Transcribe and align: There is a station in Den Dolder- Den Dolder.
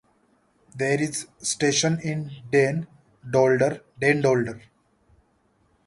There 0.75 0.99
is 0.99 1.27
a 1.41 1.45
station 1.45 1.99
in 1.99 2.31
Den 2.51 2.87
Dolder- 3.23 3.81
Den 4.01 4.23
Dolder. 4.23 4.59